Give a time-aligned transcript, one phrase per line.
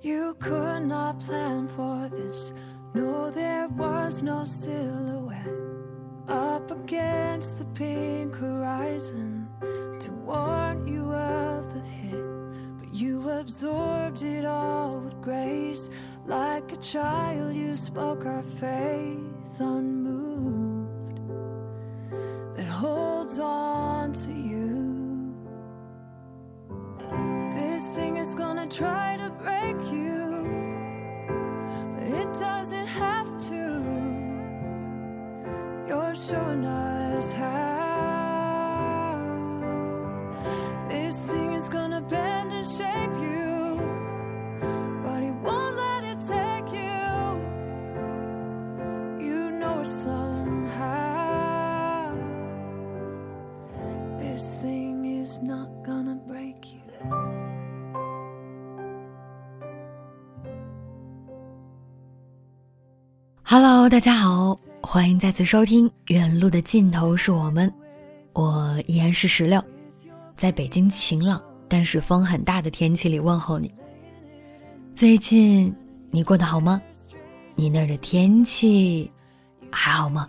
[0.00, 2.52] You could not plan for this.
[2.94, 5.48] No, there was no silhouette
[6.28, 9.48] up against the pink horizon
[9.98, 12.78] to warn you of the hit.
[12.78, 15.88] But you absorbed it all with grace.
[16.26, 21.20] Like a child, you spoke our faith unmoved
[22.54, 25.34] that holds on to you.
[27.54, 29.27] This thing is gonna try to
[63.90, 67.70] 大家好，欢迎再次收听《远路的尽头是我们》，
[68.34, 69.64] 我依然是石榴，
[70.36, 73.72] 在北京晴朗但是风很大的天气里问候你。
[74.94, 75.74] 最近
[76.10, 76.82] 你过得好吗？
[77.54, 79.10] 你那儿的天气
[79.70, 80.28] 还好吗？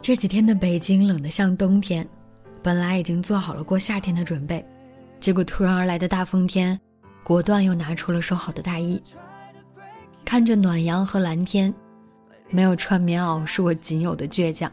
[0.00, 2.08] 这几天的北京冷得像冬天，
[2.62, 4.64] 本来已经做好了过夏天的准备，
[5.20, 6.80] 结果突然而来的大风天，
[7.22, 9.00] 果断又拿出了收好的大衣。
[10.28, 11.72] 看着暖阳和蓝天，
[12.50, 14.70] 没有穿棉袄是我仅有的倔强。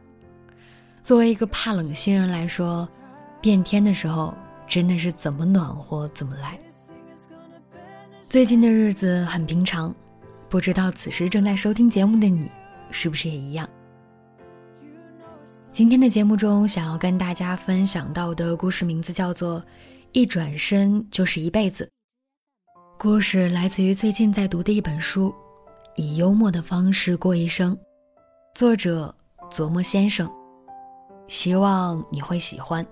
[1.02, 2.86] 作为一个怕冷新人来说，
[3.40, 4.34] 变天的时候
[4.68, 6.60] 真的是怎么暖和怎么来。
[8.26, 9.96] 最近的日子很平常，
[10.50, 12.52] 不知道此时正在收听节目的你，
[12.92, 13.66] 是不是也一样？
[15.72, 19.62] 今天的节目中，想要跟大家分享到的故事名字叫做
[20.12, 21.86] 《一转身就是一辈子》。
[23.00, 25.34] 故事来自于最近在读的一本书。
[25.95, 27.78] 以幽默的方式过一生，
[28.53, 29.13] 作者
[29.50, 30.29] 琢磨先生，
[31.29, 32.85] 希望你会喜欢。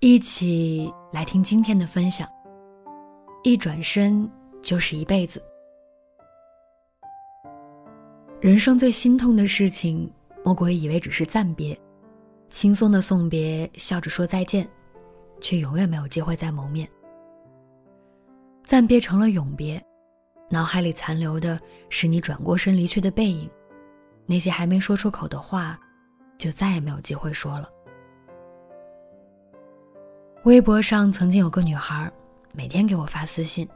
[0.00, 2.26] 一起来听今天的分享。
[3.42, 4.30] 一转身
[4.62, 5.42] 就是一辈子。
[8.40, 10.10] 人生最心痛的事情，
[10.42, 11.78] 莫过于以为只是暂别，
[12.48, 14.66] 轻松的送别，笑着说再见，
[15.42, 16.88] 却永远没有机会再谋面。
[18.62, 19.82] 暂别成了永别。
[20.50, 23.50] 脑海里残留的是你转过身离去的背影，
[24.26, 25.78] 那些还没说出口的话，
[26.38, 27.68] 就再也没有机会说了。
[30.44, 32.12] 微博上曾经有个女孩，
[32.52, 33.66] 每天给我发私信，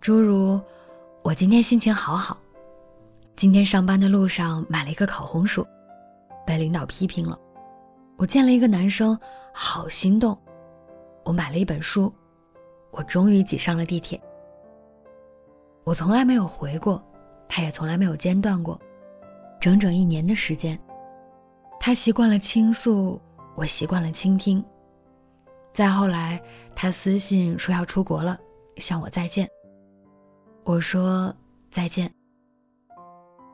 [0.00, 0.60] 诸如
[1.24, 2.38] “我今天心情好好”，
[3.34, 5.66] 今天上班的路上买了一个烤红薯，
[6.46, 7.36] 被领导批评了；
[8.18, 9.18] 我见了一个男生，
[9.54, 10.36] 好心动；
[11.24, 12.14] 我买了一本书，
[12.90, 14.20] 我终于挤上了地铁。
[15.86, 17.00] 我从来没有回过，
[17.48, 18.76] 他也从来没有间断过，
[19.60, 20.76] 整整一年的时间，
[21.78, 23.20] 他习惯了倾诉，
[23.54, 24.62] 我习惯了倾听。
[25.72, 26.42] 再后来，
[26.74, 28.36] 他私信说要出国了，
[28.78, 29.48] 向我再见。
[30.64, 31.32] 我说
[31.70, 32.12] 再见，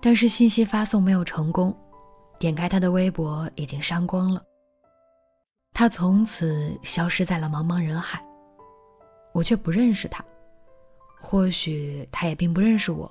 [0.01, 1.77] 但是信息发送没有成功，
[2.39, 4.43] 点开他的微博已经删光了。
[5.75, 8.25] 他从此消失在了茫茫人海，
[9.35, 10.25] 我却不认识他。
[11.25, 13.11] 或许他也并不认识我，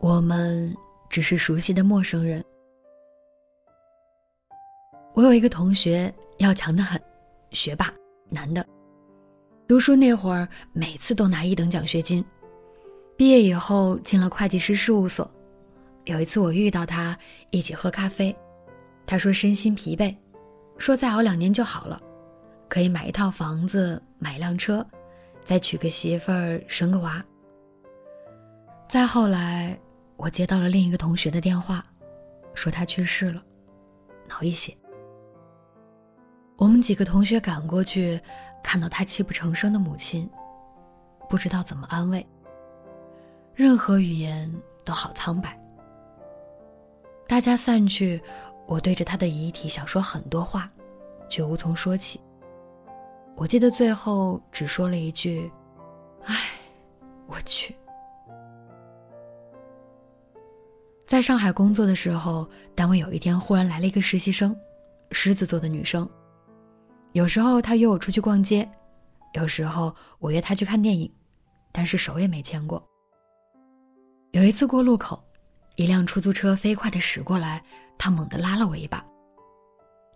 [0.00, 0.74] 我们
[1.08, 2.42] 只是熟悉的陌生人。
[5.14, 7.00] 我有一个同学要强的很，
[7.50, 7.92] 学霸，
[8.30, 8.66] 男的，
[9.68, 12.24] 读书那会儿每次都拿一等奖学金，
[13.16, 15.30] 毕业以后进了会计师事务所。
[16.06, 17.16] 有一次我遇到他，
[17.50, 18.34] 一起喝咖啡，
[19.06, 20.16] 他说身心疲惫，
[20.78, 22.00] 说再熬两年就好了，
[22.68, 24.84] 可以买一套房子，买一辆车。
[25.44, 27.24] 再娶个媳妇儿，生个娃。
[28.88, 29.78] 再后来，
[30.16, 31.84] 我接到了另一个同学的电话，
[32.54, 33.42] 说他去世了，
[34.28, 34.76] 脑溢血。
[36.56, 38.20] 我们几个同学赶过去，
[38.62, 40.28] 看到他泣不成声的母亲，
[41.28, 42.24] 不知道怎么安慰。
[43.54, 44.50] 任何语言
[44.84, 45.58] 都好苍白。
[47.26, 48.22] 大家散去，
[48.66, 50.70] 我对着他的遗体想说很多话，
[51.28, 52.20] 却无从说起。
[53.42, 55.50] 我记得最后只说了一句
[56.26, 56.50] ：“唉，
[57.26, 57.74] 我去。”
[61.04, 64.56] 在上海工作的时候，单位有一天忽然来了一个实习生，
[65.10, 66.08] 狮子座的女生。
[67.14, 68.70] 有时候她约我出去逛街，
[69.32, 71.12] 有时候我约她去看电影，
[71.72, 72.80] 但是手也没牵过。
[74.30, 75.20] 有一次过路口，
[75.74, 77.60] 一辆出租车飞快地驶过来，
[77.98, 79.04] 她猛地拉了我一把。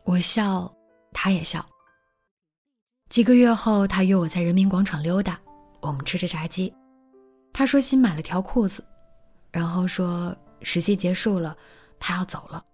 [0.05, 0.73] 我笑，
[1.13, 1.67] 她也笑。
[3.09, 5.39] 几个月后，他约我在人民广场溜达，
[5.81, 6.73] 我们吃着炸鸡。
[7.53, 8.85] 他说新买了条裤子，
[9.51, 10.37] 然后说。
[10.63, 11.55] 实习结束了，
[12.01, 12.65] 他要走了。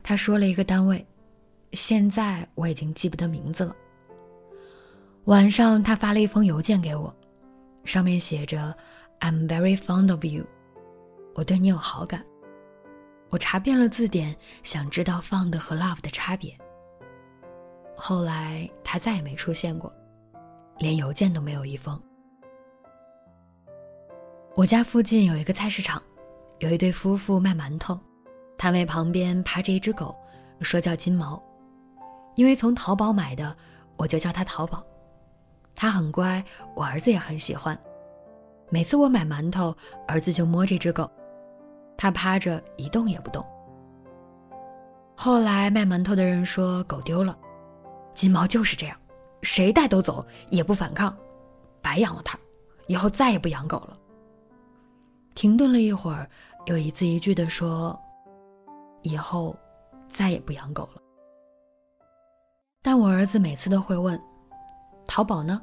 [0.00, 1.04] 他说了一个单位，
[1.72, 3.74] 现在我已经记不得名字了。
[5.24, 7.14] 晚上他发了一封邮件给我，
[7.84, 8.74] 上面写着
[9.18, 10.46] "I'm very fond of you"，
[11.34, 12.24] 我对你有好感。
[13.28, 16.56] 我查遍了字典，想知道 "fond" 和 "love" 的差别。
[18.00, 19.92] 后来他再也没出现过，
[20.78, 22.00] 连邮件都没有一封。
[24.56, 26.02] 我家附近有一个菜市场。
[26.60, 27.98] 有一对夫妇卖馒头，
[28.58, 30.14] 摊位旁边趴着一只狗，
[30.60, 31.42] 说叫金毛，
[32.34, 33.56] 因为从淘宝买的，
[33.96, 34.84] 我就叫它淘宝。
[35.74, 36.44] 它很乖，
[36.74, 37.78] 我儿子也很喜欢。
[38.68, 39.74] 每次我买馒头，
[40.06, 41.10] 儿子就摸这只狗，
[41.96, 43.42] 它趴着一动也不动。
[45.16, 47.38] 后来卖馒头的人说狗丢了，
[48.14, 48.96] 金毛就是这样，
[49.42, 51.16] 谁带都走，也不反抗，
[51.80, 52.38] 白养了它，
[52.86, 53.98] 以后再也不养狗了。
[55.34, 56.28] 停顿了一会儿。
[56.66, 57.98] 又一字一句地说
[59.00, 59.56] ：“以后
[60.10, 61.00] 再也不养狗了。”
[62.82, 64.20] 但我儿子每次都会问
[65.08, 65.62] ：“淘宝呢？”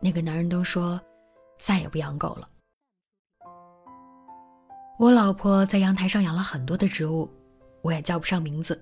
[0.00, 1.00] 那个男人都说
[1.58, 2.46] ：“再也不养狗了。”
[5.00, 7.26] 我老婆在阳台上养了很多的植物，
[7.80, 8.80] 我也叫不上名字。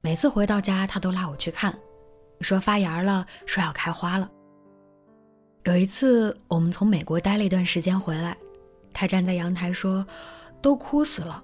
[0.00, 1.72] 每次回到家，她都拉我去看，
[2.40, 4.30] 说发芽了，说要开花了。
[5.64, 8.36] 有一次，我们从美国待了一段时间回来，
[8.92, 10.06] 他站在阳台说。
[10.62, 11.42] 都枯死了，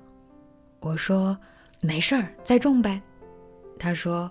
[0.81, 1.35] 我说
[1.81, 3.01] 没事儿，再种呗。
[3.79, 4.31] 他说，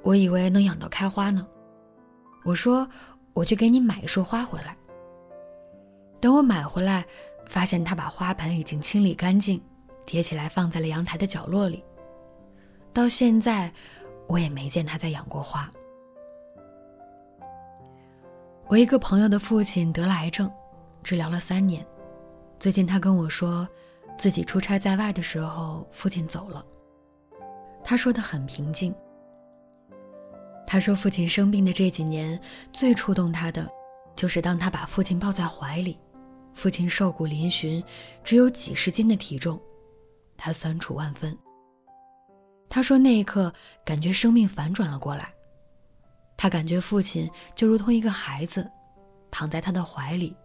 [0.00, 1.46] 我以为能养到开花呢。
[2.42, 2.88] 我说，
[3.34, 4.74] 我去给你买一束花回来。
[6.18, 7.04] 等我买回来，
[7.44, 9.62] 发现他把花盆已经清理干净，
[10.06, 11.84] 叠起来放在了阳台的角落里。
[12.94, 13.70] 到现在，
[14.28, 15.70] 我也没见他再养过花。
[18.68, 20.50] 我一个朋友的父亲得了癌症，
[21.04, 21.86] 治疗了三年，
[22.58, 23.66] 最近他跟我说。
[24.18, 26.64] 自己出差在外的时候，父亲走了。
[27.84, 28.94] 他说的很平静。
[30.66, 32.40] 他说，父亲生病的这几年，
[32.72, 33.70] 最触动他的，
[34.16, 36.00] 就是当他把父亲抱在怀里，
[36.54, 37.84] 父亲瘦骨嶙峋，
[38.24, 39.60] 只有几十斤的体重，
[40.34, 41.36] 他酸楚万分。
[42.70, 43.52] 他说那一刻，
[43.84, 45.30] 感觉生命反转了过来。
[46.36, 48.70] 他感觉父亲就如同一个孩子，
[49.30, 50.36] 躺在他的怀里，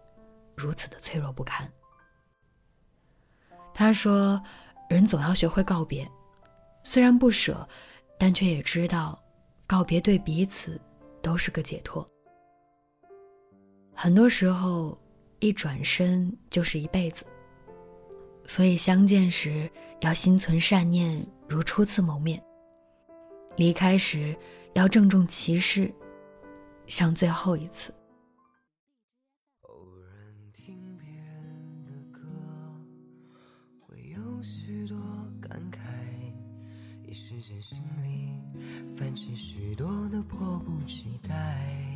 [0.55, 1.69] 如此的脆弱不堪。
[3.73, 4.41] 他说
[4.89, 6.09] ：“人总要学会告别，
[6.83, 7.67] 虽然不舍，
[8.17, 9.21] 但却也知道，
[9.65, 10.79] 告别对彼此
[11.21, 12.07] 都是个解脱。
[13.93, 14.97] 很多时候，
[15.39, 17.25] 一转身就是一辈子。
[18.45, 19.69] 所以相见时
[20.01, 22.37] 要心存善念，如初次谋面；
[23.55, 24.35] 离开时
[24.73, 25.93] 要郑重其事，
[26.87, 27.93] 像最后一次。”
[29.63, 32.19] 偶然听别人的歌，
[33.79, 34.97] 会有许多
[35.41, 35.79] 感慨，
[37.03, 38.29] 一时间心里
[38.95, 41.87] 泛起许多的迫不及待，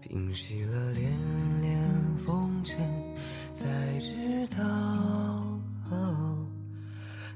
[0.00, 1.10] 平息了连
[1.60, 2.78] 连风尘，
[3.54, 5.60] 才知道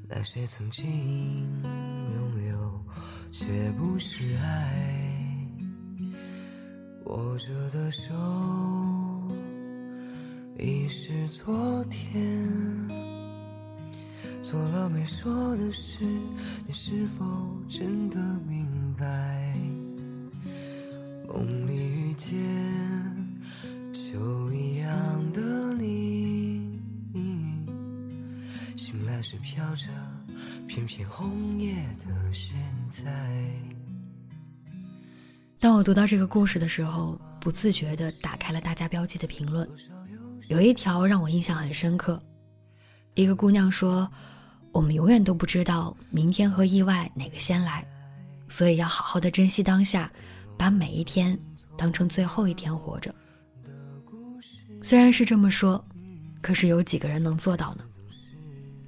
[0.08, 0.84] 那些曾经
[1.62, 2.80] 拥有
[3.30, 5.46] 却不是爱，
[7.04, 8.14] 握着的手
[10.58, 12.48] 已是昨天。
[14.42, 16.04] 做了没说的事，
[16.66, 17.24] 你是否
[17.68, 18.18] 真的
[18.48, 18.66] 明
[18.98, 19.54] 白？
[21.28, 22.38] 梦里遇见
[23.92, 26.80] 就一样的你，
[28.76, 29.88] 醒来时飘着
[30.76, 32.54] 片片红叶的现
[32.90, 33.06] 在。
[35.58, 39.66] 当我读到这个故事的时候，不自觉地打开了大家标记的评论，
[40.48, 42.20] 有一条让我印象很深刻。
[43.14, 44.06] 一个姑娘说。
[44.72, 47.82] 我们永远都不知道明天和意外哪个先来，
[48.46, 50.12] 所以要好好的珍惜当下，
[50.58, 51.38] 把每一天
[51.78, 53.14] 当成最后一天活着。
[54.82, 55.82] 虽然是这么说，
[56.42, 57.85] 可是有几个人能做到呢？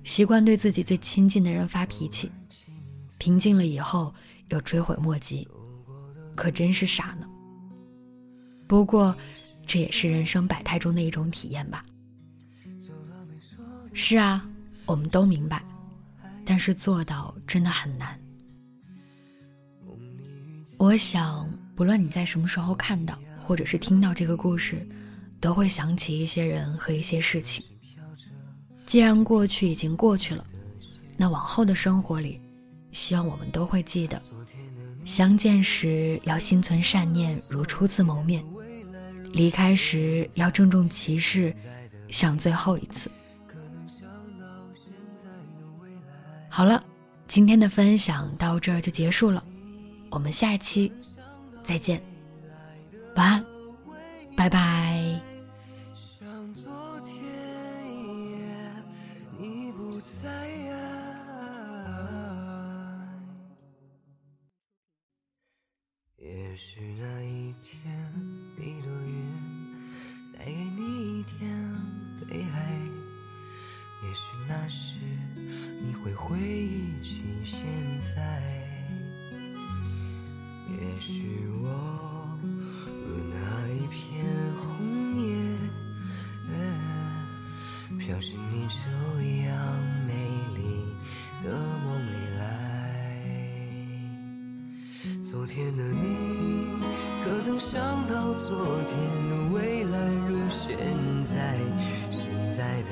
[0.08, 2.32] 习惯对自己最亲近的人发脾气，
[3.18, 4.12] 平静了以后
[4.48, 5.46] 又追悔莫及，
[6.34, 7.28] 可真是傻呢。
[8.66, 9.14] 不过，
[9.66, 11.84] 这也是人生百态中的一种体验吧。
[13.92, 14.48] 是啊，
[14.86, 15.62] 我们都明白，
[16.42, 18.18] 但是做到真的很难。
[20.78, 24.88] 我想，不论你在什么时候看到或者是听到这个故事，
[25.38, 27.62] 都会想起一些人和一些事情。
[28.88, 30.42] 既然过去已经过去了，
[31.14, 32.40] 那往后的生活里，
[32.90, 34.18] 希望我们都会记得，
[35.04, 38.42] 相见时要心存善念，如初次谋面；
[39.30, 41.54] 离开时要郑重其事，
[42.09, 43.11] 像最后一次。
[46.49, 46.83] 好了，
[47.26, 49.45] 今天的分享到这儿就结束了，
[50.09, 50.90] 我们下期
[51.62, 52.02] 再见，
[53.16, 53.45] 晚安，
[54.35, 55.07] 拜拜。
[76.08, 77.66] 会回忆起现
[78.00, 78.40] 在，
[80.68, 81.68] 也许我
[83.06, 83.36] 如那
[83.68, 84.24] 一片
[84.56, 84.66] 红
[85.20, 85.28] 叶，
[87.98, 88.78] 飘进你这
[89.46, 89.52] 样
[90.06, 90.12] 美
[90.54, 90.62] 丽
[91.42, 91.50] 的
[91.84, 92.42] 梦里来。
[95.22, 96.06] 昨天的你，
[97.22, 98.96] 可曾想到昨天
[99.28, 99.98] 的未来
[100.28, 100.78] 如现
[101.24, 101.58] 在？
[102.10, 102.90] 现在的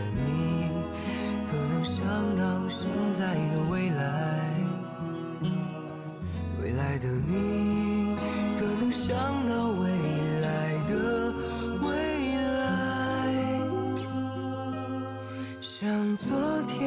[15.86, 16.84] 像昨天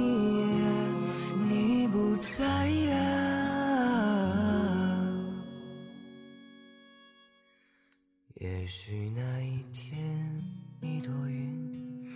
[0.00, 0.66] 一样，
[1.50, 2.96] 你不在呀。
[8.40, 10.42] 也许那一天，
[10.80, 12.08] 一朵云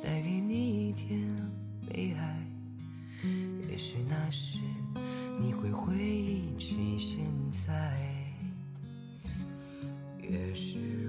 [0.00, 1.20] 带给你一点。
[1.90, 2.46] 悲哀，
[3.68, 4.60] 也许那时
[5.40, 7.18] 你会回忆起现
[7.50, 7.92] 在，
[10.22, 11.03] 也许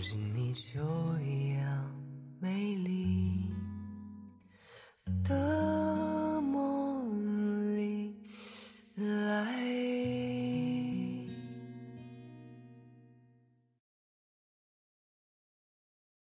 [0.00, 0.80] 是你就
[1.20, 1.94] 一样
[2.40, 3.19] 美丽。